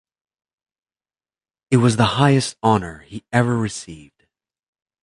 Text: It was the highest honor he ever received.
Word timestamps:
It 1.69 1.77
was 1.77 1.95
the 1.95 2.05
highest 2.17 2.57
honor 2.63 3.01
he 3.07 3.23
ever 3.31 3.55
received. 3.55 4.25